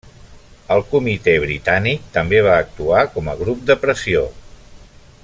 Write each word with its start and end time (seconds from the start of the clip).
El 0.75 0.79
Comitè 0.93 1.35
Britànic 1.43 2.09
també 2.17 2.41
va 2.49 2.57
actuar 2.65 3.05
com 3.19 3.33
a 3.35 3.39
grup 3.45 3.63
de 3.71 3.79
pressió. 3.85 4.29